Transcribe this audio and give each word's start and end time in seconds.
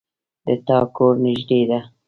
د 0.45 0.47
تا 0.67 0.79
کور 0.95 1.13
نږدې 1.25 1.61
ده 1.69 1.79